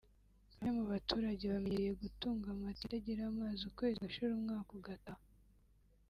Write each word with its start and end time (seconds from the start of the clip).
bamwe 0.55 0.69
mu 0.77 0.83
baturage 0.93 1.43
bamenyereye 1.53 1.91
gutunga 2.03 2.45
amatiyo 2.49 2.85
atagira 2.87 3.21
amazi 3.25 3.61
ukwezi 3.69 3.97
kugashira 3.97 4.31
umwaka 4.39 4.71
ugataha 4.79 5.23